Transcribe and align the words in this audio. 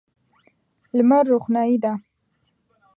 لمر 0.97 1.23
روښنايي 1.31 1.77
ده. 1.83 1.93